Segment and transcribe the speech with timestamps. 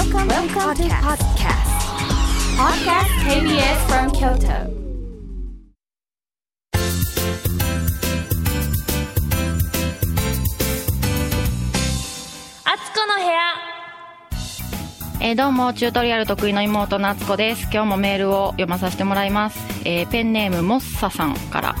[0.00, 1.68] Welcome, Welcome to podcast.
[2.56, 4.48] Podcast KBS from Kyoto.
[12.64, 13.38] あつこの部屋
[15.20, 21.74] えーどうもチュートリアル得意の妹夏子です今日もメールを読まさせてもらいます、えーペンネームモッサさんから、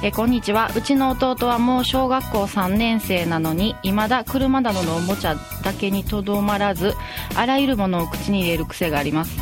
[0.00, 0.70] えこんにちは。
[0.76, 5.34] うちの弟はもう小学校3年生なのに未だ車などのおもちゃ
[5.64, 6.94] だけにとどまらず
[7.34, 9.36] あらゆるものを口に入れる癖があります。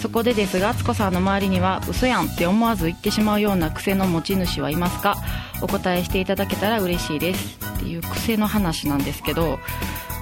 [0.00, 5.16] そこでですが敦子さんの周りには嘘やんって思わず言ってしまうような癖の持ち主はいますか？
[5.60, 7.58] お答えしていただけたら嬉しいです。
[7.76, 9.58] っていう癖の話なんですけど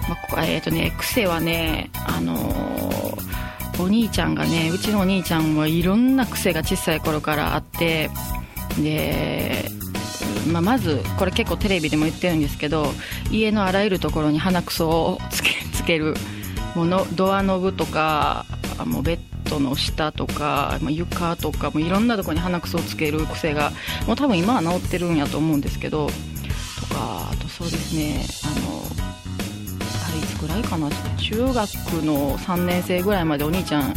[0.08, 3.26] まあえっ、とね癖はねあのー
[3.78, 8.08] お兄ちゃんがねうちのお兄ちゃんはいろんな癖が小さい頃からあって
[8.82, 9.70] で、
[10.52, 12.86] まあ、まずこれ結構テレビでも言ってるんですけど
[13.30, 16.14] 家のあらゆるところに鼻くそをつけ つける
[16.74, 18.44] ものドアノブとか
[18.84, 19.18] もうベッ
[19.48, 23.72] ドの下とか、床とかもいろんなところに鼻くそをつける癖が
[24.06, 28.82] もう多分今は治ってるんやと思うんですけどとかあとそうですねあの
[30.08, 31.74] あれいつぐらいかな中学
[32.04, 33.94] の3年生ぐらいまでお兄ちゃん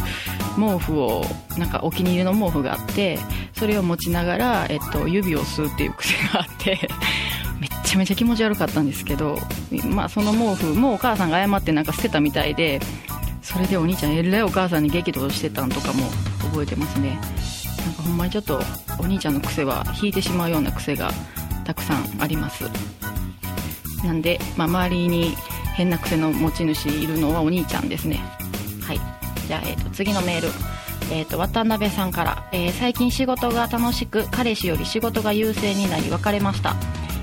[0.56, 1.24] 毛布を
[1.58, 3.18] なんかお気に入りの毛布があって
[3.60, 6.88] それを持ちながら、えっと、指を吸うっていう癖があって
[7.60, 9.38] めっちゃめちゃ気持ち悪かったんですけど、
[9.84, 12.80] まあ、その毛布もお母さんが謝ってなんか捨てたみたいで
[13.42, 16.08] それでお兄ちゃんえらいお母さんに激怒してたんとかも
[16.44, 17.20] 覚えてますね。
[17.84, 18.62] なんかほんまにちょっと
[18.98, 21.12] お兄ちゃんの癖は引いてしまうような癖が
[21.66, 22.64] たくさんあります。
[24.02, 25.36] なんで、まあ、周りに
[25.74, 28.20] 変な癖の持ち主いるのはお兄ちゃんですね。
[28.82, 29.00] はい。
[29.46, 30.48] じゃあ、えー、と次のメール。
[31.12, 36.76] えー、と渡辺さんから、えー最近仕事が楽しく彼氏より仕事が優先になり別れました、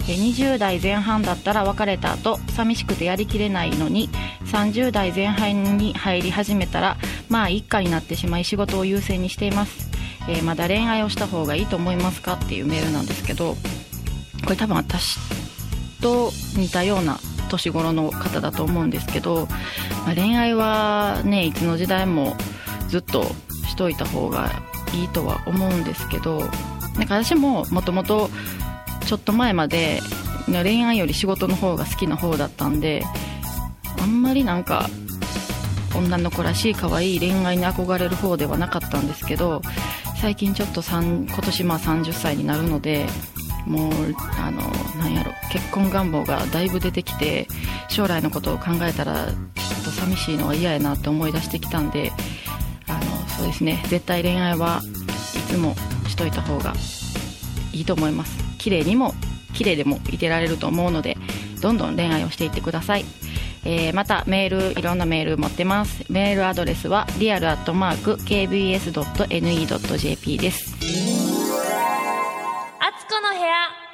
[0.08, 4.10] えー20代前半だったら別れた後寂しくてやりきれないのに
[4.46, 6.98] 30代前半に入り始めたら
[7.30, 9.90] まあ一家になってしまい仕事を優先にしています、
[10.30, 13.56] えーまだ恋愛をした方がいいと思いますかっていうメールなんですけど
[14.44, 15.18] これ多分私
[16.02, 19.48] と似たような年頃の方だと思うんですけど、
[20.06, 22.36] まあ恋愛はねいつの時代も
[22.90, 23.26] ずっと
[23.78, 24.52] といた方が
[24.94, 26.42] いいとは思うんですけど
[26.96, 28.30] なんか私ももともと
[29.06, 30.02] ちょっと前まで
[30.48, 33.04] ね恋愛より仕事の方が好きな方だったんで
[34.02, 34.90] あんまりなんか
[35.96, 39.62] 女の子らしい可愛い恋愛に憧れる方ではなかったんですけど
[40.20, 43.06] 最近ちょっと今年まあ30歳になるので
[43.66, 43.92] もう
[44.40, 44.62] あの
[44.98, 47.48] なんやろ結婚願望がだいぶ出てきて
[47.90, 52.12] 将来のことを考えたらちょっと寂しいのは嫌やなって思い出してきたんで
[53.48, 53.82] ですね。
[53.88, 54.88] 絶対恋愛はい
[55.52, 55.76] つも
[56.08, 56.74] しといた方が
[57.74, 58.38] いいと思います。
[58.58, 59.14] 綺麗にも
[59.54, 61.18] 綺麗でもいてられると思うので
[61.62, 63.06] どんどん恋愛をしていってください。
[63.66, 66.04] えーまたメールいろんなメール持ってます。
[66.10, 70.76] メールアドレスはリアルアットマーク KBS.NE.JP です。
[72.80, 73.87] あつこの部屋。